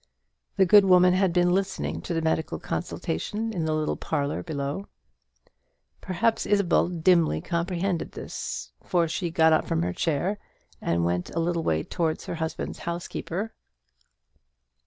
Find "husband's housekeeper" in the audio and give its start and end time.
12.33-13.53